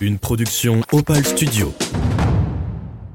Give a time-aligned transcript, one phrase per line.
[0.00, 1.74] Une production Opal Studio.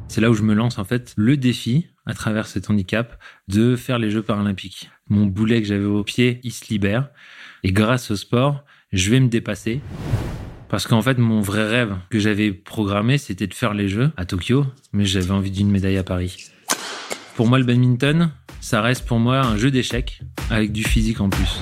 [0.09, 3.17] C'est là où je me lance en fait le défi, à travers cet handicap,
[3.47, 4.89] de faire les Jeux paralympiques.
[5.07, 7.07] Mon boulet que j'avais au pied, il se libère.
[7.63, 9.79] Et grâce au sport, je vais me dépasser.
[10.67, 14.25] Parce qu'en fait, mon vrai rêve que j'avais programmé, c'était de faire les Jeux à
[14.25, 16.49] Tokyo, mais j'avais envie d'une médaille à Paris.
[17.37, 18.29] Pour moi, le badminton,
[18.59, 20.19] ça reste pour moi un jeu d'échecs
[20.49, 21.61] avec du physique en plus.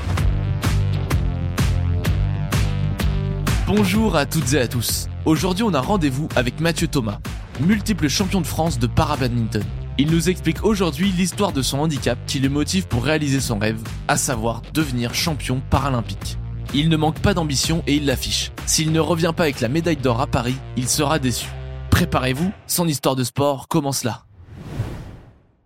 [3.74, 5.08] Bonjour à toutes et à tous.
[5.24, 7.20] Aujourd'hui, on a rendez-vous avec Mathieu Thomas,
[7.62, 9.64] multiple champion de France de para-badminton.
[9.98, 13.82] Il nous explique aujourd'hui l'histoire de son handicap qui le motive pour réaliser son rêve,
[14.10, 16.38] à savoir devenir champion paralympique.
[16.74, 18.52] Il ne manque pas d'ambition et il l'affiche.
[18.66, 21.48] S'il ne revient pas avec la médaille d'or à Paris, il sera déçu.
[21.92, 24.26] Préparez-vous, son histoire de sport commence là.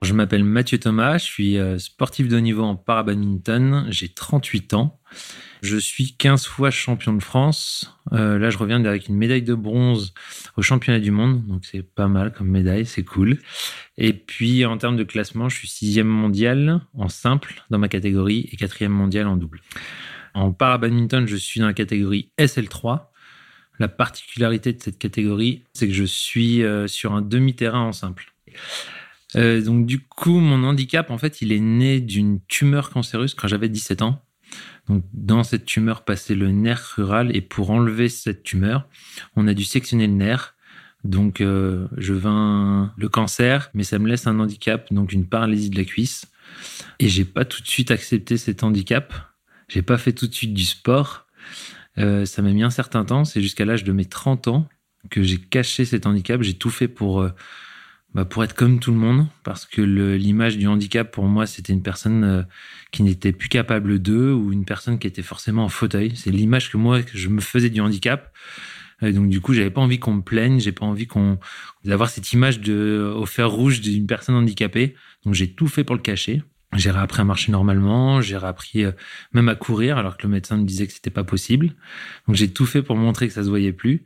[0.04, 5.00] Je m'appelle Mathieu Thomas, je suis euh, sportif de niveau en para-badminton, j'ai 38 ans.
[5.62, 7.98] Je suis 15 fois champion de France.
[8.14, 10.14] Euh, là, je reviens avec une médaille de bronze
[10.58, 13.40] au championnat du monde, donc c'est pas mal comme médaille, c'est cool.
[13.98, 18.48] Et puis en termes de classement, je suis sixième mondial en simple dans ma catégorie
[18.52, 19.62] et quatrième mondial en double.
[20.36, 23.08] En para-badminton, je suis dans la catégorie SL3.
[23.80, 28.34] La particularité de cette catégorie, c'est que je suis euh, sur un demi-terrain en simple.
[29.36, 33.48] Euh, donc du coup, mon handicap, en fait, il est né d'une tumeur cancéreuse quand
[33.48, 34.22] j'avais 17 ans.
[34.88, 38.88] Donc dans cette tumeur passait le nerf rural et pour enlever cette tumeur,
[39.36, 40.56] on a dû sectionner le nerf.
[41.04, 45.70] Donc euh, je vins le cancer, mais ça me laisse un handicap, donc une paralysie
[45.70, 46.26] de la cuisse.
[47.00, 49.14] Et j'ai pas tout de suite accepté cet handicap.
[49.68, 51.26] J'ai pas fait tout de suite du sport.
[51.98, 53.26] Euh, ça m'a mis un certain temps.
[53.26, 54.68] C'est jusqu'à l'âge de mes 30 ans
[55.10, 56.42] que j'ai caché cet handicap.
[56.42, 57.32] J'ai tout fait pour euh,
[58.16, 61.74] bah, pour être comme tout le monde, parce que l'image du handicap pour moi, c'était
[61.74, 62.44] une personne euh,
[62.92, 66.14] qui n'était plus capable d'eux ou une personne qui était forcément en fauteuil.
[66.16, 68.34] C'est l'image que moi je me faisais du handicap.
[69.02, 71.40] Et donc du coup, j'avais pas envie qu'on me plaigne, j'ai pas envie qu'on
[71.84, 74.96] d'avoir cette image de au fer rouge d'une personne handicapée.
[75.26, 76.42] Donc j'ai tout fait pour le cacher.
[76.74, 78.92] J'ai réappris à marcher normalement, j'ai réappris euh,
[79.34, 81.74] même à courir alors que le médecin me disait que c'était pas possible.
[82.28, 84.06] Donc j'ai tout fait pour montrer que ça se voyait plus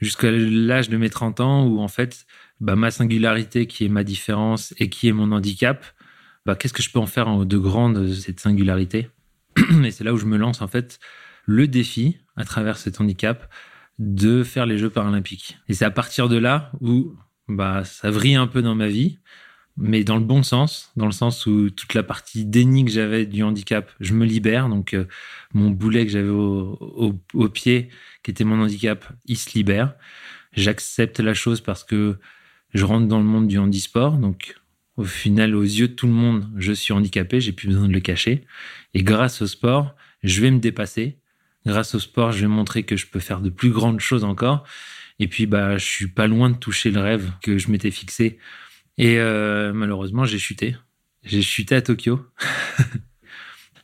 [0.00, 2.26] jusqu'à l'âge de mes 30 ans où en fait
[2.60, 5.84] bah, ma singularité qui est ma différence et qui est mon handicap,
[6.44, 9.10] bah, qu'est-ce que je peux en faire de grand de cette singularité?
[9.84, 10.98] Et c'est là où je me lance en fait
[11.44, 13.52] le défi à travers cet handicap
[13.98, 15.58] de faire les Jeux paralympiques.
[15.68, 17.14] Et c'est à partir de là où
[17.48, 19.18] bah, ça vrille un peu dans ma vie,
[19.76, 23.26] mais dans le bon sens, dans le sens où toute la partie déni que j'avais
[23.26, 24.68] du handicap, je me libère.
[24.68, 25.06] Donc euh,
[25.52, 27.90] mon boulet que j'avais au, au pied,
[28.22, 29.94] qui était mon handicap, il se libère.
[30.52, 32.18] J'accepte la chose parce que
[32.72, 34.16] je rentre dans le monde du handisport.
[34.18, 34.56] Donc,
[34.96, 37.92] au final, aux yeux de tout le monde, je suis handicapé, j'ai plus besoin de
[37.92, 38.46] le cacher.
[38.94, 41.18] Et grâce au sport, je vais me dépasser.
[41.66, 44.64] Grâce au sport, je vais montrer que je peux faire de plus grandes choses encore.
[45.18, 48.38] Et puis, bah, je suis pas loin de toucher le rêve que je m'étais fixé.
[48.98, 50.76] Et euh, malheureusement, j'ai chuté.
[51.24, 52.26] J'ai chuté à Tokyo.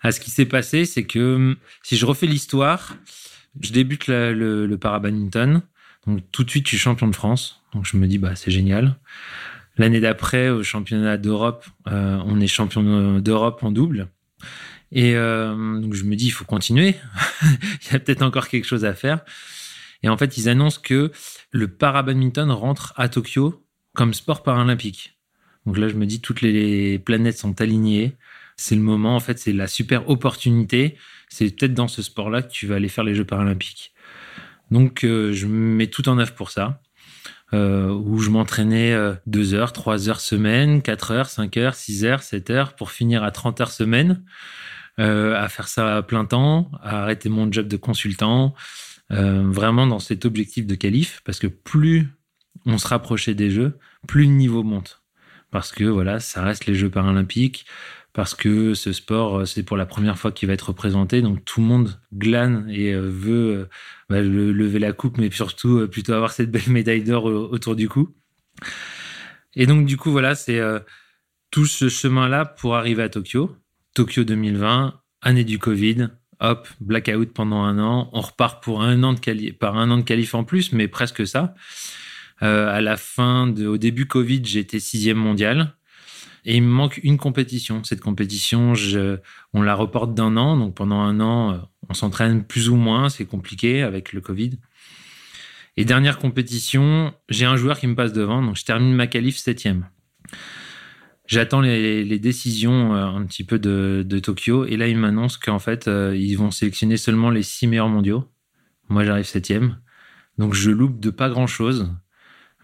[0.01, 2.97] à ce qui s'est passé, c'est que si je refais l'histoire,
[3.61, 5.63] je débute le, le, le para-badminton.
[6.07, 7.63] Donc tout de suite, je suis champion de France.
[7.75, 8.97] Donc je me dis, bah c'est génial.
[9.77, 14.09] L'année d'après, au championnat d'Europe, euh, on est champion d'Europe en double.
[14.91, 16.97] Et euh, donc je me dis, il faut continuer.
[17.43, 19.21] il y a peut-être encore quelque chose à faire.
[20.03, 21.13] Et en fait, ils annoncent que
[21.51, 23.62] le para-badminton rentre à Tokyo
[23.95, 25.19] comme sport paralympique.
[25.67, 28.17] Donc là, je me dis, toutes les planètes sont alignées.
[28.57, 30.97] C'est le moment, en fait, c'est la super opportunité.
[31.29, 33.93] C'est peut-être dans ce sport-là que tu vas aller faire les Jeux paralympiques.
[34.71, 36.81] Donc, euh, je mets tout en œuvre pour ça.
[37.55, 42.07] Euh, où je m'entraînais 2 euh, heures, 3 heures semaine, 4 heures, 5 heures, 6
[42.07, 44.25] heures, 7 heures pour finir à 30 heures semaine,
[44.97, 48.55] à faire ça à plein temps, à arrêter mon job de consultant,
[49.11, 52.09] vraiment dans cet objectif de qualif, parce que plus
[52.67, 55.03] on se rapprochait des Jeux, plus le niveau monte.
[55.51, 57.67] Parce que voilà, ça reste les Jeux paralympiques,
[58.13, 61.23] parce que ce sport, euh, c'est pour la première fois qu'il va être représenté.
[61.23, 63.69] Donc tout le monde glane et euh, veut euh,
[64.11, 68.15] bah, lever la coupe, mais surtout plutôt avoir cette belle médaille d'or autour du cou.
[69.55, 70.61] Et donc du coup, voilà, c'est
[71.51, 73.57] tout ce chemin-là pour arriver à Tokyo.
[73.95, 76.09] Tokyo 2020, année du Covid.
[76.41, 78.11] Hop, blackout pendant un an.
[78.13, 80.89] On repart pour un an de quali par un an de qualif en plus, mais
[80.89, 81.55] presque ça.
[82.43, 85.75] À la fin, de, au début Covid, j'étais sixième mondial.
[86.45, 87.85] Et il me manque une compétition.
[87.85, 88.73] Cette compétition,
[89.53, 90.57] on la reporte d'un an.
[90.57, 91.59] Donc pendant un an, euh,
[91.89, 93.09] on s'entraîne plus ou moins.
[93.09, 94.59] C'est compliqué avec le Covid.
[95.77, 98.43] Et dernière compétition, j'ai un joueur qui me passe devant.
[98.43, 99.89] Donc je termine ma qualif septième.
[101.27, 104.67] J'attends les, décisions euh, un petit peu de, Tokyo.
[104.67, 108.29] Et là, ils m'annoncent qu'en fait, euh, ils vont sélectionner seulement les six meilleurs mondiaux.
[108.89, 109.79] Moi, j'arrive septième.
[110.39, 111.95] Donc je loupe de pas grand chose,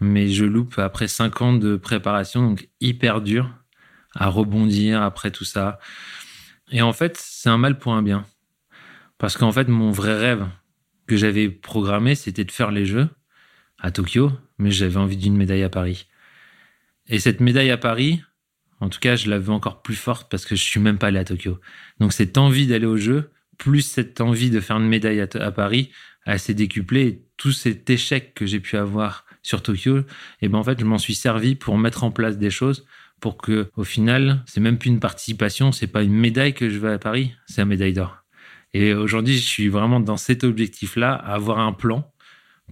[0.01, 3.51] mais je loupe après cinq ans de préparation, donc hyper dur
[4.15, 5.79] à rebondir après tout ça.
[6.71, 8.27] Et en fait, c'est un mal pour un bien.
[9.19, 10.47] Parce qu'en fait, mon vrai rêve
[11.07, 13.09] que j'avais programmé, c'était de faire les Jeux
[13.79, 16.07] à Tokyo, mais j'avais envie d'une médaille à Paris.
[17.09, 18.23] Et cette médaille à Paris,
[18.81, 21.09] en tout cas, je la veux encore plus forte parce que je suis même pas
[21.09, 21.59] allé à Tokyo.
[21.99, 25.91] Donc cette envie d'aller aux Jeux, plus cette envie de faire une médaille à, Paris,
[26.27, 27.07] elle s'est décuplée.
[27.07, 30.01] Et tout cet échec que j'ai pu avoir sur Tokyo,
[30.43, 32.85] et ben en fait, je m'en suis servi pour mettre en place des choses
[33.21, 36.79] pour que, au final, c'est même plus une participation, c'est pas une médaille que je
[36.79, 38.19] veux à Paris, c'est une médaille d'or.
[38.75, 42.11] Et aujourd'hui, je suis vraiment dans cet objectif-là, à avoir un plan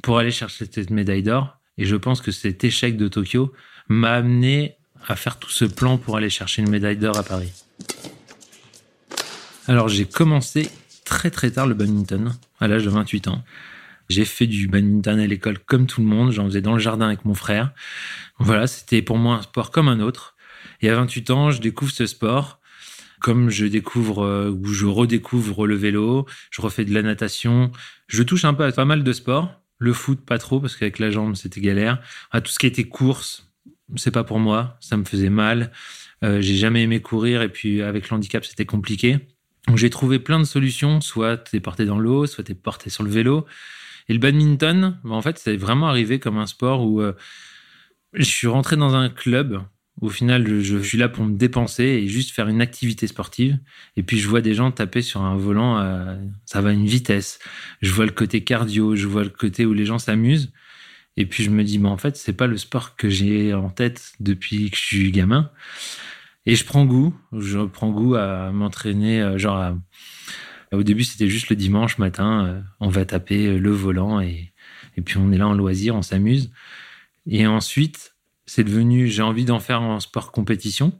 [0.02, 1.58] pour aller chercher cette médaille d'or.
[1.78, 3.52] Et je pense que cet échec de Tokyo
[3.88, 4.76] m'a amené
[5.08, 7.52] à faire tout ce plan pour aller chercher une médaille d'or à Paris.
[9.68, 10.70] Alors j'ai commencé
[11.04, 13.42] très très tard le badminton, à l'âge de 28 ans.
[14.08, 17.06] J'ai fait du badminton à l'école comme tout le monde, j'en faisais dans le jardin
[17.06, 17.72] avec mon frère.
[18.38, 20.36] Voilà, c'était pour moi un sport comme un autre.
[20.82, 22.60] Et à 28 ans, je découvre ce sport
[23.20, 27.72] comme je découvre euh, ou je redécouvre le vélo, je refais de la natation,
[28.08, 29.60] je touche un peu à pas mal de sports.
[29.78, 32.00] Le foot, pas trop, parce qu'avec la jambe, c'était galère.
[32.30, 33.50] À tout ce qui était course,
[33.96, 35.70] c'est pas pour moi, ça me faisait mal.
[36.24, 39.18] Euh, j'ai jamais aimé courir et puis avec l'handicap, c'était compliqué.
[39.68, 43.02] Donc j'ai trouvé plein de solutions, soit t'es porté dans l'eau, soit t'es porté sur
[43.02, 43.44] le vélo.
[44.08, 47.12] Et le badminton, bah, en fait, c'est vraiment arrivé comme un sport où euh,
[48.12, 49.62] je suis rentré dans un club
[50.00, 53.58] au final, je, suis là pour me dépenser et juste faire une activité sportive.
[53.96, 55.78] Et puis, je vois des gens taper sur un volant,
[56.44, 57.38] ça va à une vitesse.
[57.80, 60.52] Je vois le côté cardio, je vois le côté où les gens s'amusent.
[61.16, 63.70] Et puis, je me dis, mais en fait, c'est pas le sport que j'ai en
[63.70, 65.50] tête depuis que je suis gamin.
[66.44, 69.74] Et je prends goût, je prends goût à m'entraîner, euh, genre,
[70.72, 74.52] au début, c'était juste le dimanche matin, euh, on va taper le volant et,
[74.96, 76.50] et puis on est là en loisir, on s'amuse.
[77.26, 78.14] Et ensuite,
[78.46, 80.92] c'est devenu, j'ai envie d'en faire en sport compétition.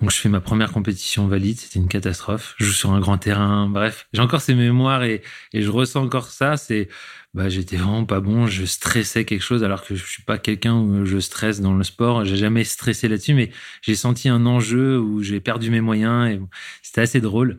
[0.00, 2.54] Donc je fais ma première compétition valide, c'était une catastrophe.
[2.58, 5.22] Je joue sur un grand terrain, bref, j'ai encore ces mémoires et,
[5.52, 6.56] et je ressens encore ça.
[6.56, 6.88] C'est,
[7.34, 10.76] bah j'étais vraiment pas bon, je stressais quelque chose alors que je suis pas quelqu'un
[10.76, 12.24] où je stresse dans le sport.
[12.24, 13.50] J'ai jamais stressé là-dessus, mais
[13.82, 16.40] j'ai senti un enjeu où j'ai perdu mes moyens et
[16.82, 17.58] c'était assez drôle.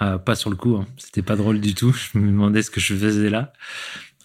[0.00, 0.86] Euh, pas sur le coup, hein.
[0.96, 1.92] c'était pas drôle du tout.
[2.12, 3.52] Je me demandais ce que je faisais là,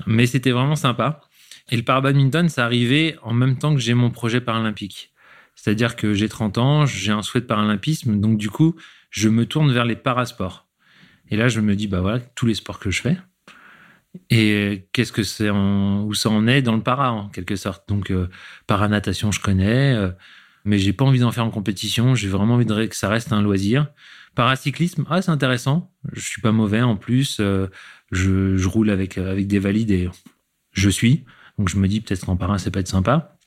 [0.05, 1.21] mais c'était vraiment sympa.
[1.69, 5.13] Et le parabadminton, ça arrivait en même temps que j'ai mon projet paralympique.
[5.55, 8.75] C'est-à-dire que j'ai 30 ans, j'ai un souhait de paralympisme, donc du coup,
[9.09, 10.67] je me tourne vers les parasports.
[11.29, 13.17] Et là, je me dis, bah voilà, tous les sports que je fais.
[14.29, 17.87] Et qu'est-ce que c'est, où ça en est dans le para, en quelque sorte.
[17.87, 18.29] Donc, euh,
[18.67, 20.11] paranatation, je connais, euh,
[20.65, 22.13] mais j'ai pas envie d'en faire en compétition.
[22.13, 23.87] J'ai vraiment envie que ça reste un loisir.
[24.35, 25.91] Paracyclisme, ah, c'est intéressant.
[26.11, 27.37] Je suis pas mauvais en plus.
[27.39, 27.67] Euh,
[28.11, 30.09] je, roule avec, avec des valides et
[30.71, 31.25] je suis.
[31.57, 33.37] Donc je me dis peut-être qu'en parrain, ça peut être sympa.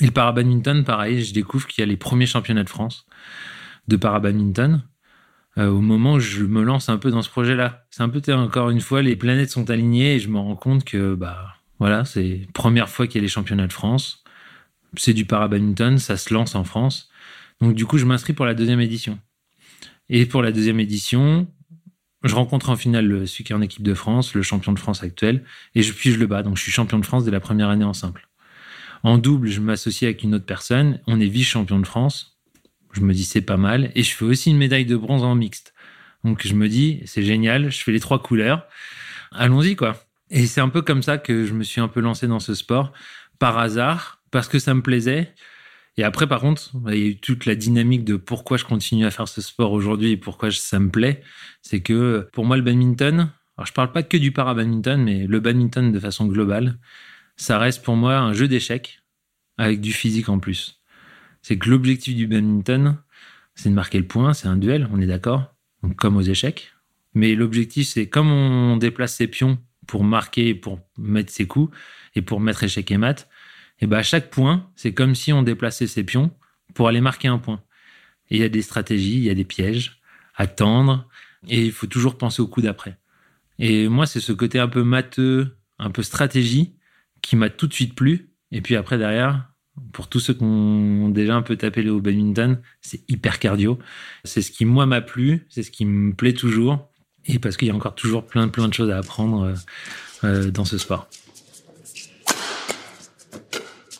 [0.00, 3.06] Et le parabadminton, pareil, je découvre qu'il y a les premiers championnats de France
[3.88, 4.82] de parabadminton.
[5.58, 7.84] Euh, au moment où je me lance un peu dans ce projet-là.
[7.90, 10.84] C'est un peu, encore une fois, les planètes sont alignées et je me rends compte
[10.84, 14.22] que, bah, voilà, c'est première fois qu'il y a les championnats de France.
[14.96, 17.10] C'est du parabadminton, ça se lance en France.
[17.60, 19.18] Donc, du coup, je m'inscris pour la deuxième édition.
[20.10, 21.46] Et pour la deuxième édition,
[22.24, 25.02] je rencontre en finale celui qui est en équipe de France, le champion de France
[25.02, 25.44] actuel,
[25.74, 26.42] et je, puis je le bats.
[26.42, 28.28] Donc je suis champion de France dès la première année en simple.
[29.02, 32.38] En double, je m'associe avec une autre personne, on est vice-champion de France.
[32.92, 35.34] Je me dis c'est pas mal, et je fais aussi une médaille de bronze en
[35.34, 35.74] mixte.
[36.24, 38.66] Donc je me dis c'est génial, je fais les trois couleurs,
[39.30, 40.04] allons-y quoi.
[40.30, 42.54] Et c'est un peu comme ça que je me suis un peu lancé dans ce
[42.54, 42.92] sport,
[43.38, 45.32] par hasard, parce que ça me plaisait,
[45.98, 49.04] et après, par contre, il y a eu toute la dynamique de pourquoi je continue
[49.04, 51.22] à faire ce sport aujourd'hui et pourquoi ça me plaît.
[51.60, 55.40] C'est que pour moi, le badminton, alors je parle pas que du para-badminton, mais le
[55.40, 56.78] badminton de façon globale,
[57.36, 59.02] ça reste pour moi un jeu d'échecs
[59.56, 60.80] avec du physique en plus.
[61.42, 62.96] C'est que l'objectif du badminton,
[63.56, 65.52] c'est de marquer le point, c'est un duel, on est d'accord,
[65.96, 66.72] comme aux échecs.
[67.14, 71.76] Mais l'objectif, c'est comme on déplace ses pions pour marquer, pour mettre ses coups
[72.14, 73.27] et pour mettre échec et mat,
[73.80, 76.30] et ben à chaque point, c'est comme si on déplaçait ses pions
[76.74, 77.62] pour aller marquer un point.
[78.30, 80.00] Et il y a des stratégies, il y a des pièges,
[80.34, 81.08] attendre,
[81.48, 82.98] et il faut toujours penser au coup d'après.
[83.58, 86.74] Et moi, c'est ce côté un peu matheux, un peu stratégie,
[87.22, 88.30] qui m'a tout de suite plu.
[88.52, 89.48] Et puis après, derrière,
[89.92, 93.78] pour tous ceux qui ont déjà un peu tapé le badminton, c'est hyper cardio.
[94.24, 96.90] C'est ce qui, moi, m'a plu, c'est ce qui me plaît toujours.
[97.24, 99.54] Et parce qu'il y a encore toujours plein, plein de choses à apprendre euh,
[100.24, 101.08] euh, dans ce sport.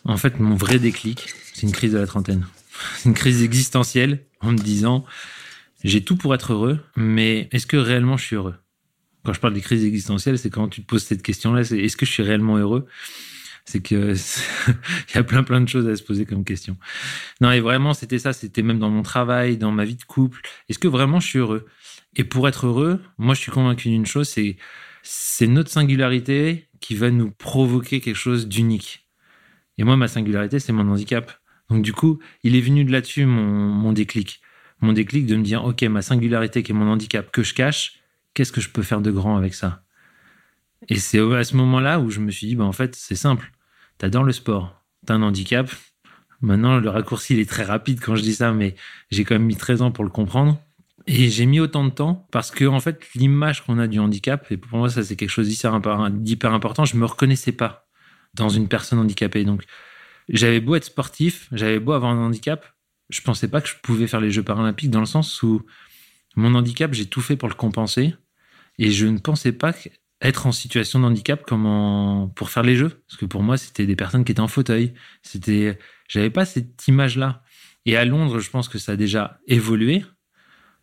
[0.08, 2.46] En fait, mon vrai déclic, c'est une crise de la trentaine.
[3.04, 5.04] une crise existentielle en me disant,
[5.84, 8.54] j'ai tout pour être heureux, mais est-ce que réellement je suis heureux?
[9.24, 11.98] Quand je parle des crises existentielles, c'est quand tu te poses cette question-là, c'est est-ce
[11.98, 12.86] que je suis réellement heureux?
[13.66, 14.14] C'est que
[14.68, 16.78] il y a plein plein de choses à se poser comme question.
[17.42, 20.40] Non et vraiment c'était ça, c'était même dans mon travail, dans ma vie de couple.
[20.70, 21.66] Est-ce que vraiment je suis heureux?
[22.16, 24.56] Et pour être heureux, moi je suis convaincu d'une chose, c'est
[25.02, 29.07] c'est notre singularité qui va nous provoquer quelque chose d'unique.
[29.78, 31.32] Et moi ma singularité c'est mon handicap.
[31.70, 34.40] Donc du coup, il est venu de là-dessus mon, déclic.
[34.80, 38.00] Mon déclic de me dire OK, ma singularité qui est mon handicap que je cache,
[38.35, 39.82] qu'est-ce que je peux faire de grand avec ça?
[40.88, 43.52] Et c'est à ce moment-là où je me suis dit bah en fait, c'est simple
[43.99, 45.70] t'adores le sport, t'as un handicap.
[46.40, 48.76] Maintenant, le raccourci, il est très rapide quand je dis ça, mais
[49.11, 50.58] j'ai quand même mis 13 ans pour le comprendre.
[51.08, 54.47] Et j'ai mis autant de temps parce que, en fait, l'image qu'on a du handicap,
[54.52, 57.88] et pour moi, ça, c'est quelque chose d'hyper important, je me reconnaissais pas
[58.35, 59.44] dans une personne handicapée.
[59.44, 59.64] Donc,
[60.28, 62.66] j'avais beau être sportif, j'avais beau avoir un handicap,
[63.08, 65.64] je pensais pas que je pouvais faire les Jeux paralympiques dans le sens où
[66.37, 68.14] mon handicap, j'ai tout fait pour le compenser.
[68.78, 69.73] Et je ne pensais pas
[70.20, 73.94] être en situation de handicap pour faire les jeux parce que pour moi c'était des
[73.94, 77.42] personnes qui étaient en fauteuil c'était j'avais pas cette image là
[77.87, 80.04] et à Londres je pense que ça a déjà évolué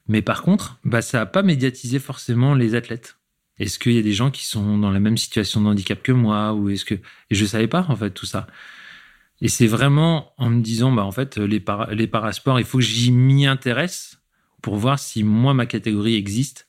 [0.07, 3.17] mais par contre bah ça a pas médiatisé forcément les athlètes
[3.59, 6.11] est-ce qu'il y a des gens qui sont dans la même situation de handicap que
[6.11, 8.47] moi ou est-ce que et je savais pas en fait tout ça
[9.41, 12.83] et c'est vraiment en me disant bah en fait les les parasports il faut que
[12.83, 14.21] j'y m'y intéresse
[14.61, 16.67] pour voir si moi ma catégorie existe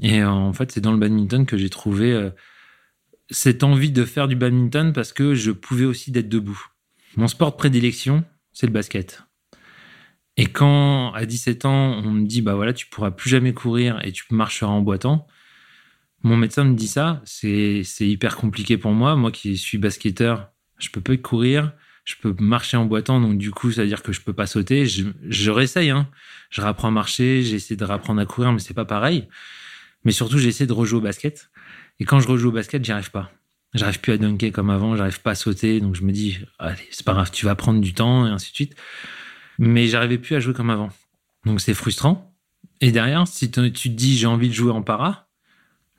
[0.00, 2.30] et en fait, c'est dans le badminton que j'ai trouvé euh,
[3.30, 6.64] cette envie de faire du badminton parce que je pouvais aussi d'être debout.
[7.16, 9.24] Mon sport de prédilection, c'est le basket.
[10.36, 14.00] Et quand, à 17 ans, on me dit, bah voilà, tu pourras plus jamais courir
[14.04, 15.26] et tu marcheras en boitant,
[16.22, 19.16] mon médecin me dit ça, c'est, hyper compliqué pour moi.
[19.16, 21.72] Moi qui suis basketteur, je peux pas courir,
[22.04, 24.46] je peux marcher en boitant, donc du coup, ça veut dire que je peux pas
[24.46, 24.86] sauter.
[24.86, 26.08] Je, je réessaye, hein.
[26.50, 29.28] Je rapprends à marcher, j'essaie de rapprendre à courir, mais c'est pas pareil.
[30.04, 31.50] Mais surtout, j'ai essayé de rejouer au basket.
[32.00, 33.30] Et quand je rejoue au basket, j'y arrive pas.
[33.74, 35.80] J'arrive plus à dunker comme avant, j'arrive pas à sauter.
[35.80, 38.50] Donc je me dis, allez, c'est pas grave, tu vas prendre du temps et ainsi
[38.50, 38.74] de suite.
[39.58, 40.90] Mais j'arrivais plus à jouer comme avant.
[41.44, 42.34] Donc c'est frustrant.
[42.80, 45.28] Et derrière, si tu te dis, j'ai envie de jouer en para,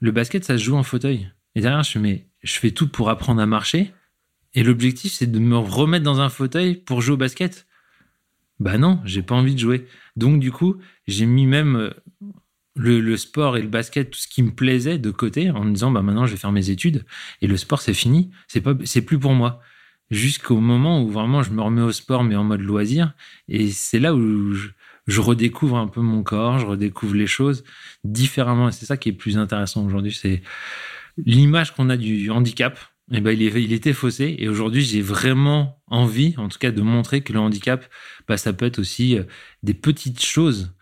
[0.01, 1.31] le basket, ça se joue en fauteuil.
[1.55, 3.93] Et derrière, je, mets, je fais tout pour apprendre à marcher.
[4.53, 7.67] Et l'objectif, c'est de me remettre dans un fauteuil pour jouer au basket.
[8.60, 9.88] Bah non, j'ai pas envie de jouer.
[10.15, 10.77] Donc du coup,
[11.08, 11.93] j'ai mis même
[12.75, 15.91] le, sport et le basket, tout ce qui me plaisait de côté, en me disant
[15.91, 17.05] bah maintenant je vais faire mes études
[17.41, 19.62] et le sport c'est fini, c'est pas c'est plus pour moi.
[20.10, 23.13] Jusqu'au moment où vraiment je me remets au sport mais en mode loisir
[23.48, 24.70] et c'est là où je,
[25.20, 27.63] redécouvre un peu mon corps, je redécouvre les choses
[28.03, 30.41] différemment et c'est ça qui est plus intéressant aujourd'hui, c'est
[31.18, 32.80] l'image qu'on a du handicap.
[33.13, 36.72] Et ben il, est, il était faussé et aujourd'hui j'ai vraiment envie, en tout cas,
[36.72, 37.86] de montrer que le handicap,
[38.27, 39.24] bah, ça peut être aussi euh,
[39.63, 40.74] des petites choses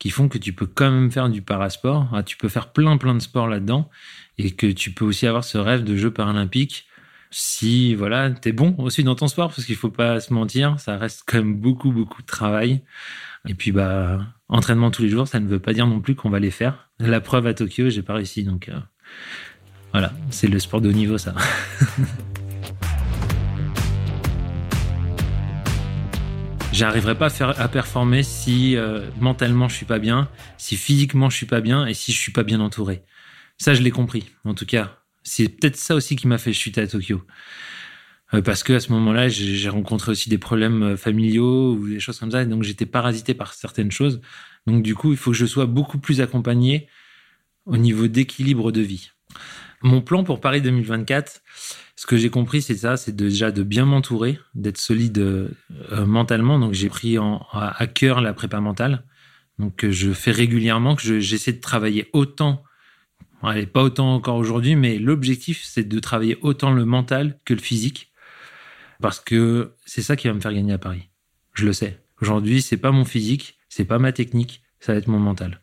[0.00, 2.08] qui font que tu peux quand même faire du parasport.
[2.12, 3.88] Ah, tu peux faire plein plein de sports là-dedans
[4.36, 6.85] et que tu peux aussi avoir ce rêve de Jeux paralympiques
[7.30, 10.96] si voilà t'es bon aussi dans ton sport parce qu'il faut pas se mentir, ça
[10.96, 12.82] reste quand même beaucoup beaucoup de travail.
[13.48, 16.30] Et puis bah entraînement tous les jours, ça ne veut pas dire non plus qu'on
[16.30, 16.90] va les faire.
[16.98, 18.78] La preuve à Tokyo, j'ai pas réussi donc euh,
[19.92, 21.34] voilà, c'est le sport de haut niveau ça.
[26.76, 30.28] j'arriverai pas à, performer si euh, mentalement je suis pas bien,
[30.58, 33.02] si physiquement je suis pas bien et si je suis pas bien entouré.
[33.58, 34.26] Ça, je l'ai compris.
[34.44, 37.22] En tout cas, c'est peut-être ça aussi qui m'a fait chuter à Tokyo.
[38.34, 42.00] Euh, parce que à ce moment-là, j'ai rencontré aussi des problèmes euh, familiaux ou des
[42.00, 44.20] choses comme ça, et donc j'étais parasité par certaines choses.
[44.66, 46.88] Donc du coup, il faut que je sois beaucoup plus accompagné
[47.66, 49.10] au niveau d'équilibre de vie.
[49.82, 51.42] Mon plan pour Paris 2024,
[51.96, 55.50] ce que j'ai compris, c'est ça, c'est déjà de bien m'entourer, d'être solide euh,
[56.06, 56.58] mentalement.
[56.58, 59.04] Donc j'ai pris en, à cœur la prépa mentale.
[59.58, 62.62] Donc je fais régulièrement, que j'essaie de travailler autant.
[63.42, 67.60] Allez, pas autant encore aujourd'hui, mais l'objectif, c'est de travailler autant le mental que le
[67.60, 68.12] physique.
[69.00, 71.10] Parce que c'est ça qui va me faire gagner à Paris.
[71.52, 72.02] Je le sais.
[72.20, 75.60] Aujourd'hui, c'est pas mon physique, c'est pas ma technique, ça va être mon mental.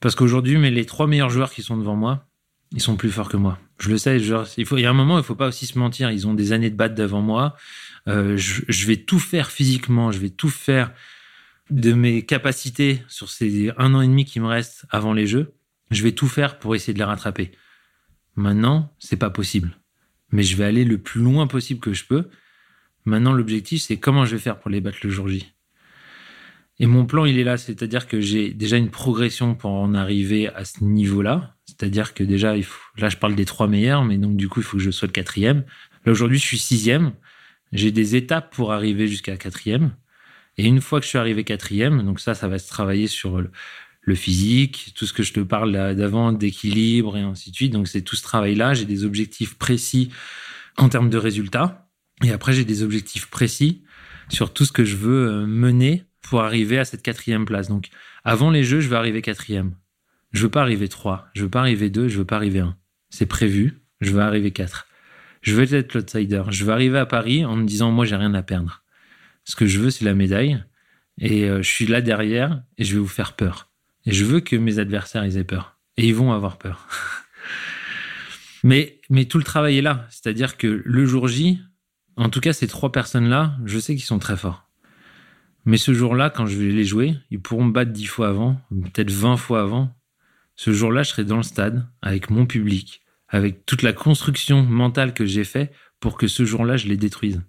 [0.00, 2.26] Parce qu'aujourd'hui, mais les trois meilleurs joueurs qui sont devant moi,
[2.72, 3.58] ils sont plus forts que moi.
[3.78, 4.18] Je le sais.
[4.56, 6.10] Il faut, y a un moment, il faut pas aussi se mentir.
[6.10, 7.56] Ils ont des années de batte devant moi.
[8.06, 10.12] Euh, je, je, vais tout faire physiquement.
[10.12, 10.92] Je vais tout faire
[11.70, 15.54] de mes capacités sur ces un an et demi qui me reste avant les Jeux.
[15.90, 17.52] Je vais tout faire pour essayer de les rattraper.
[18.36, 19.76] Maintenant, c'est pas possible.
[20.30, 22.28] Mais je vais aller le plus loin possible que je peux.
[23.04, 25.52] Maintenant, l'objectif, c'est comment je vais faire pour les battre le jour J.
[26.78, 30.48] Et mon plan, il est là, c'est-à-dire que j'ai déjà une progression pour en arriver
[30.48, 31.54] à ce niveau-là.
[31.66, 34.78] C'est-à-dire que déjà, là, je parle des trois meilleurs, mais donc du coup, il faut
[34.78, 35.64] que je sois le quatrième.
[36.06, 37.12] Là, aujourd'hui, je suis sixième.
[37.72, 39.94] J'ai des étapes pour arriver jusqu'à quatrième.
[40.56, 43.42] Et une fois que je suis arrivé quatrième, donc ça, ça va se travailler sur
[44.02, 47.72] le physique, tout ce que je te parle d'avant, d'équilibre et ainsi de suite.
[47.72, 48.74] Donc c'est tout ce travail-là.
[48.74, 50.10] J'ai des objectifs précis
[50.76, 51.88] en termes de résultats.
[52.22, 53.82] Et après, j'ai des objectifs précis
[54.28, 57.68] sur tout ce que je veux euh, mener pour arriver à cette quatrième place.
[57.68, 57.88] Donc
[58.24, 59.74] avant les Jeux, je veux arriver quatrième.
[60.32, 61.28] Je veux pas arriver trois.
[61.34, 62.08] Je veux pas arriver deux.
[62.08, 62.76] Je veux pas arriver un.
[63.10, 63.80] C'est prévu.
[64.00, 64.86] Je veux arriver quatre.
[65.42, 66.42] Je veux être l'outsider.
[66.50, 68.82] Je veux arriver à Paris en me disant, moi, j'ai rien à perdre.
[69.44, 70.62] Ce que je veux, c'est la médaille.
[71.18, 73.69] Et euh, je suis là derrière et je vais vous faire peur.
[74.06, 75.78] Et je veux que mes adversaires, aient peur.
[75.96, 76.88] Et ils vont avoir peur.
[78.64, 80.06] mais, mais tout le travail est là.
[80.10, 81.60] C'est-à-dire que le jour J,
[82.16, 84.70] en tout cas, ces trois personnes-là, je sais qu'ils sont très forts.
[85.64, 88.60] Mais ce jour-là, quand je vais les jouer, ils pourront me battre dix fois avant,
[88.70, 89.94] peut-être vingt fois avant.
[90.56, 95.14] Ce jour-là, je serai dans le stade, avec mon public, avec toute la construction mentale
[95.14, 97.42] que j'ai fait pour que ce jour-là, je les détruise.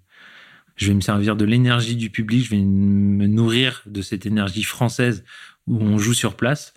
[0.76, 4.62] Je vais me servir de l'énergie du public, je vais me nourrir de cette énergie
[4.62, 5.24] française
[5.66, 6.74] où on joue sur place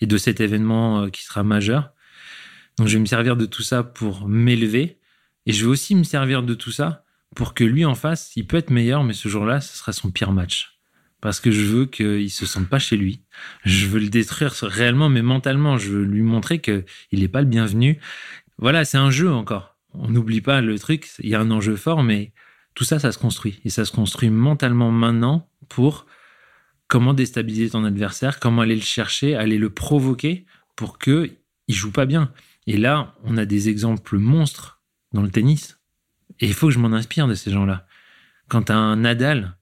[0.00, 1.90] et de cet événement euh, qui sera majeur.
[2.78, 4.98] Donc je vais me servir de tout ça pour m'élever
[5.46, 7.04] et je vais aussi me servir de tout ça
[7.34, 10.10] pour que lui en face, il peut être meilleur, mais ce jour-là, ce sera son
[10.10, 10.78] pire match.
[11.20, 13.22] Parce que je veux qu'il se sente pas chez lui.
[13.64, 17.46] Je veux le détruire réellement, mais mentalement, je veux lui montrer qu'il n'est pas le
[17.46, 18.00] bienvenu.
[18.58, 19.76] Voilà, c'est un jeu encore.
[19.92, 21.10] On n'oublie pas le truc.
[21.20, 22.32] Il y a un enjeu fort, mais
[22.74, 23.60] tout ça, ça se construit.
[23.64, 26.06] Et ça se construit mentalement maintenant pour
[26.88, 31.30] comment déstabiliser ton adversaire, comment aller le chercher, aller le provoquer pour que
[31.68, 32.32] il joue pas bien.
[32.66, 34.80] Et là, on a des exemples monstres
[35.12, 35.78] dans le tennis.
[36.40, 37.86] Et il faut que je m'en inspire de ces gens-là.
[38.48, 39.56] Quand un Nadal,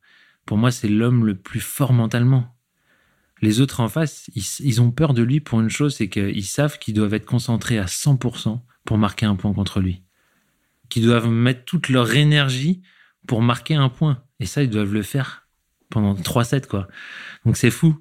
[0.44, 2.54] pour moi, c'est l'homme le plus fort mentalement.
[3.40, 6.78] Les autres en face, ils, ont peur de lui pour une chose, c'est qu'ils savent
[6.78, 10.02] qu'ils doivent être concentrés à 100% pour marquer un point contre lui.
[10.88, 12.82] Qu'ils doivent mettre toute leur énergie
[13.26, 14.22] pour marquer un point.
[14.40, 15.43] Et ça, ils doivent le faire
[15.94, 16.88] pendant 3 sets, quoi.
[17.46, 17.98] Donc c'est fou.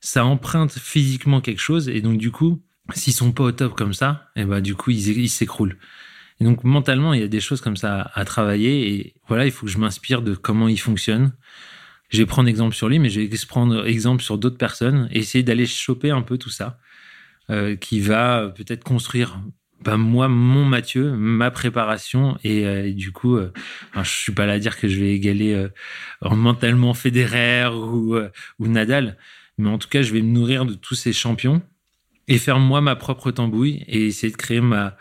[0.00, 2.62] Ça emprunte physiquement quelque chose, et donc du coup,
[2.94, 5.78] s'ils sont pas au top comme ça, et eh ben du coup, ils s'écroulent.
[6.40, 9.52] Et donc mentalement, il y a des choses comme ça à travailler, et voilà, il
[9.52, 11.32] faut que je m'inspire de comment ils fonctionnent.
[12.10, 15.20] Je vais prendre exemple sur lui, mais je vais prendre exemple sur d'autres personnes, et
[15.20, 16.78] essayer d'aller choper un peu tout ça,
[17.50, 19.40] euh, qui va peut-être construire
[19.82, 23.52] bah, moi, mon Mathieu, ma préparation, et, euh, du coup, euh,
[23.94, 25.68] je suis pas là à dire que je vais égaler euh,
[26.30, 28.16] mentalement Federer ou,
[28.58, 29.16] ou Nadal,
[29.58, 31.62] mais en tout cas, je vais me nourrir de tous ces champions
[32.28, 34.96] et faire moi ma propre tambouille et essayer de créer ma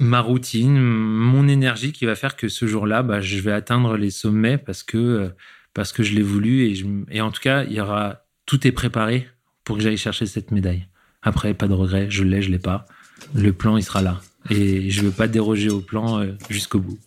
[0.00, 4.10] ma routine, mon énergie qui va faire que ce jour-là, bah, je vais atteindre les
[4.10, 5.30] sommets parce que
[5.74, 8.72] parce que je l'ai voulu et, et en tout cas, il y aura tout est
[8.72, 9.28] préparé
[9.64, 10.88] pour que j'aille chercher cette médaille.
[11.22, 12.86] Après, pas de regret, je l'ai, je l'ai pas
[13.34, 14.20] le plan, il sera là.
[14.50, 16.98] Et je ne veux pas déroger au plan euh, jusqu'au bout.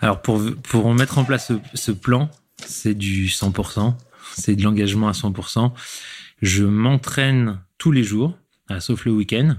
[0.00, 2.30] Alors pour, pour mettre en place ce, plan,
[2.64, 3.94] c'est du 100%,
[4.34, 5.72] c'est de l'engagement à 100%.
[6.40, 8.38] Je m'entraîne tous les jours,
[8.78, 9.56] sauf le week-end,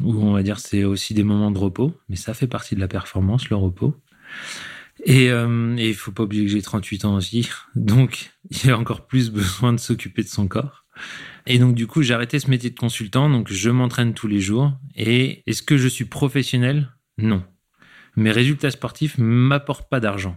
[0.00, 2.80] où on va dire c'est aussi des moments de repos, mais ça fait partie de
[2.80, 3.96] la performance, le repos.
[5.04, 8.78] Et, euh, il faut pas oublier que j'ai 38 ans aussi, donc il y a
[8.78, 10.84] encore plus besoin de s'occuper de son corps.
[11.46, 13.30] Et donc, du coup, j'ai arrêté ce métier de consultant.
[13.30, 14.72] Donc, je m'entraîne tous les jours.
[14.94, 16.92] Et est-ce que je suis professionnel?
[17.16, 17.44] Non.
[18.16, 20.36] Mes résultats sportifs m'apportent pas d'argent.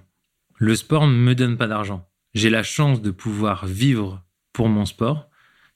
[0.57, 2.07] Le sport ne me donne pas d'argent.
[2.33, 5.29] J'ai la chance de pouvoir vivre pour mon sport.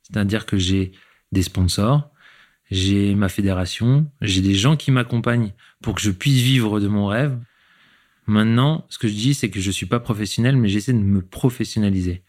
[0.03, 0.91] C'est-à-dire que j'ai
[1.31, 2.11] des sponsors,
[2.69, 7.07] j'ai ma fédération, j'ai des gens qui m'accompagnent pour que je puisse vivre de mon
[7.07, 7.37] rêve.
[8.27, 10.99] Maintenant, ce que je dis, c'est que je ne suis pas professionnel, mais j'essaie de
[10.99, 12.23] me professionnaliser.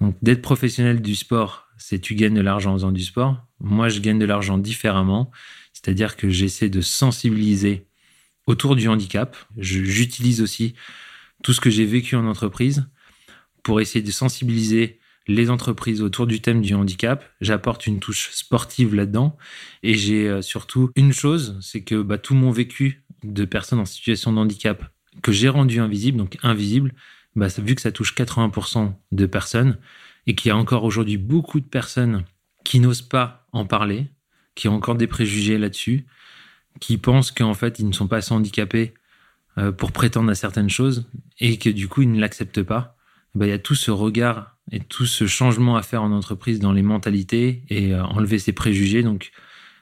[0.00, 3.36] Donc, d'être professionnel du sport, c'est tu gagnes de l'argent en faisant du sport.
[3.60, 5.30] Moi, je gagne de l'argent différemment.
[5.72, 7.86] C'est-à-dire que j'essaie de sensibiliser
[8.46, 9.36] autour du handicap.
[9.56, 10.74] J'utilise aussi
[11.42, 12.88] tout ce que j'ai vécu en entreprise
[13.62, 17.24] pour essayer de sensibiliser les entreprises autour du thème du handicap.
[17.40, 19.36] J'apporte une touche sportive là-dedans.
[19.82, 23.84] Et j'ai euh, surtout une chose, c'est que bah, tout mon vécu de personnes en
[23.84, 24.82] situation de handicap
[25.22, 26.94] que j'ai rendu invisible, donc invisible,
[27.36, 29.78] bah, vu que ça touche 80% de personnes,
[30.28, 32.22] et qu'il y a encore aujourd'hui beaucoup de personnes
[32.62, 34.06] qui n'osent pas en parler,
[34.54, 36.06] qui ont encore des préjugés là-dessus,
[36.80, 38.92] qui pensent qu'en fait ils ne sont pas assez handicapés
[39.56, 41.08] euh, pour prétendre à certaines choses
[41.40, 42.94] et que du coup ils ne l'acceptent pas.
[43.34, 46.60] Bah, il y a tout ce regard et tout ce changement à faire en entreprise
[46.60, 49.02] dans les mentalités et euh, enlever ces préjugés.
[49.02, 49.32] Donc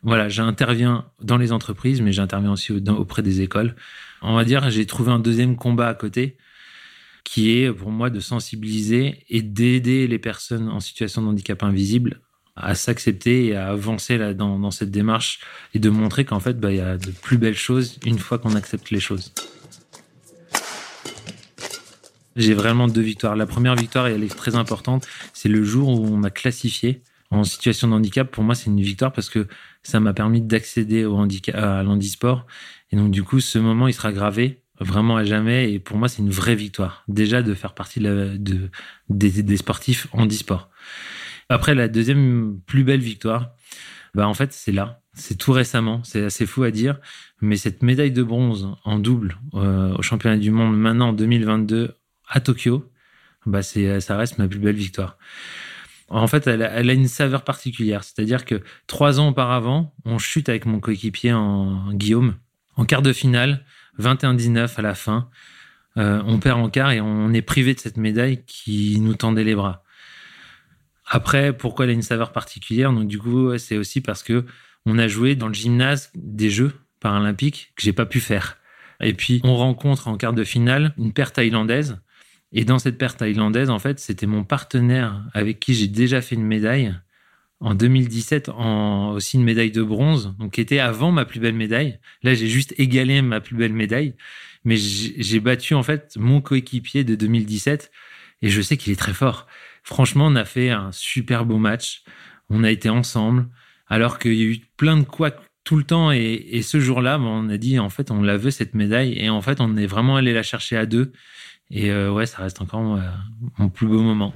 [0.04, 3.74] voilà, j'interviens dans les entreprises, mais j'interviens aussi auprès des écoles.
[4.22, 6.36] On va dire, j'ai trouvé un deuxième combat à côté
[7.26, 12.20] qui est pour moi de sensibiliser et d'aider les personnes en situation de handicap invisible
[12.54, 15.40] à s'accepter et à avancer là dans, dans, cette démarche
[15.74, 18.38] et de montrer qu'en fait, bah, il y a de plus belles choses une fois
[18.38, 19.32] qu'on accepte les choses.
[22.36, 23.34] J'ai vraiment deux victoires.
[23.34, 27.02] La première victoire, et elle est très importante, c'est le jour où on m'a classifié
[27.30, 28.30] en situation de handicap.
[28.30, 29.48] Pour moi, c'est une victoire parce que
[29.82, 32.46] ça m'a permis d'accéder au handicap, à l'handisport.
[32.92, 35.72] Et donc, du coup, ce moment, il sera gravé vraiment à jamais.
[35.72, 37.04] Et pour moi, c'est une vraie victoire.
[37.08, 38.70] Déjà, de faire partie de, de
[39.08, 40.68] des, sportifs handisport.
[41.48, 43.50] Après, la deuxième plus belle victoire,
[44.14, 45.00] bah, en fait, c'est là.
[45.14, 46.02] C'est tout récemment.
[46.04, 46.98] C'est assez fou à dire.
[47.40, 51.94] Mais cette médaille de bronze en double euh, au championnat du monde maintenant en 2022
[52.28, 52.90] à Tokyo,
[53.44, 55.18] bah, c'est, ça reste ma plus belle victoire.
[56.08, 58.04] En fait, elle a une saveur particulière.
[58.04, 62.36] C'est-à-dire que trois ans auparavant, on chute avec mon coéquipier en Guillaume
[62.76, 63.64] en quart de finale
[64.00, 65.28] 21-19 à la fin.
[65.96, 69.44] Euh, on perd en quart et on est privé de cette médaille qui nous tendait
[69.44, 69.82] les bras.
[71.06, 72.92] Après, pourquoi elle a une saveur particulière?
[72.92, 74.44] Donc du coup, c'est aussi parce que
[74.84, 78.58] on a joué dans le gymnase des Jeux paralympiques que j'ai pas pu faire.
[79.00, 81.98] Et puis on rencontre en quart de finale une paire thaïlandaise.
[82.52, 86.36] Et dans cette paire thaïlandaise, en fait, c'était mon partenaire avec qui j'ai déjà fait
[86.36, 86.94] une médaille
[87.60, 91.54] en 2017 en aussi une médaille de bronze, donc qui était avant ma plus belle
[91.54, 91.98] médaille.
[92.22, 94.14] Là, j'ai juste égalé ma plus belle médaille,
[94.64, 97.90] mais j'ai battu en fait mon coéquipier de 2017
[98.42, 99.46] et je sais qu'il est très fort.
[99.82, 102.02] Franchement, on a fait un super beau match.
[102.50, 103.48] On a été ensemble,
[103.88, 106.12] alors qu'il y a eu plein de couacs tout le temps.
[106.12, 109.40] Et, ce jour-là, on a dit en fait, on la veut cette médaille, et en
[109.40, 111.12] fait, on est vraiment allé la chercher à deux.
[111.70, 113.00] Et euh, ouais, ça reste encore euh,
[113.58, 114.32] mon plus beau moment.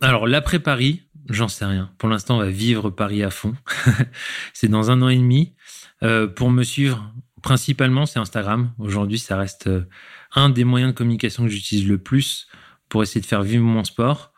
[0.00, 1.90] Alors l'après Paris, J'en sais rien.
[1.98, 3.54] Pour l'instant, on va vivre Paris à fond.
[4.52, 5.54] c'est dans un an et demi.
[6.02, 8.72] Euh, pour me suivre, principalement, c'est Instagram.
[8.78, 9.88] Aujourd'hui, ça reste euh,
[10.34, 12.48] un des moyens de communication que j'utilise le plus
[12.90, 14.32] pour essayer de faire vivre mon sport.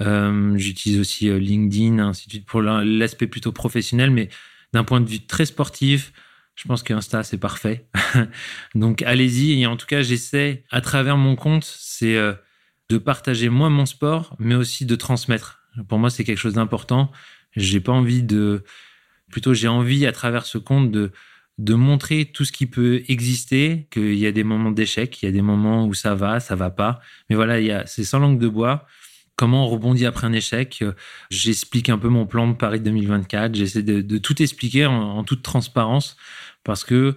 [0.00, 4.28] Euh, j'utilise aussi LinkedIn, ainsi de suite, pour l'aspect plutôt professionnel, mais
[4.72, 6.12] d'un point de vue très sportif,
[6.56, 7.88] je pense qu'Insta, c'est parfait.
[8.74, 9.60] Donc, allez-y.
[9.60, 12.16] Et en tout cas, j'essaie, à travers mon compte, c'est
[12.88, 17.10] de partager moi mon sport, mais aussi de transmettre pour moi, c'est quelque chose d'important.
[17.56, 18.64] J'ai pas envie de,
[19.30, 21.12] plutôt, j'ai envie à travers ce compte de,
[21.58, 25.28] de montrer tout ce qui peut exister, qu'il y a des moments d'échec, il y
[25.28, 27.00] a des moments où ça va, ça va pas.
[27.28, 28.86] Mais voilà, il y a, c'est sans langue de bois.
[29.36, 30.84] Comment on rebondit après un échec?
[31.30, 33.54] J'explique un peu mon plan de Paris 2024.
[33.54, 36.16] J'essaie de, tout expliquer en, en, toute transparence
[36.62, 37.16] parce que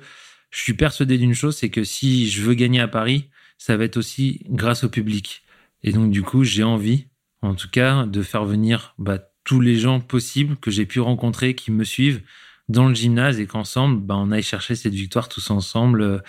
[0.50, 3.84] je suis persuadé d'une chose, c'est que si je veux gagner à Paris, ça va
[3.84, 5.44] être aussi grâce au public.
[5.84, 7.08] Et donc, du coup, j'ai envie
[7.42, 11.56] en tout cas, de faire venir bah, tous les gens possibles que j'ai pu rencontrer
[11.56, 12.22] qui me suivent
[12.70, 16.22] dans le gymnase et qu'ensemble, bah, on aille chercher cette victoire tous ensemble euh,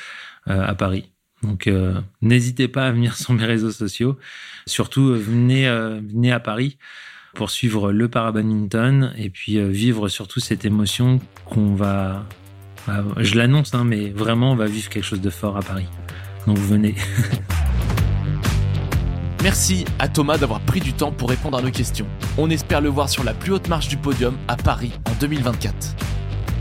[0.46, 1.10] à Paris.
[1.42, 4.18] Donc, euh, n'hésitez pas à venir sur mes réseaux sociaux.
[4.66, 6.78] Surtout, euh, venez, venez à Paris
[7.34, 12.24] pour suivre le parabadminton et puis vivre surtout cette émotion qu'on va.
[12.86, 15.88] Bah, je l'annonce, hein, mais vraiment, on va vivre quelque chose de fort à Paris.
[16.46, 16.94] Donc, venez.
[19.42, 22.06] Merci à Thomas d'avoir pris du temps pour répondre à nos questions.
[22.38, 25.74] On espère le voir sur la plus haute marche du podium à Paris en 2024.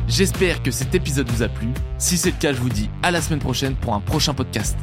[0.07, 1.67] J'espère que cet épisode vous a plu.
[1.97, 4.77] Si c'est le cas, je vous dis à la semaine prochaine pour un prochain podcast.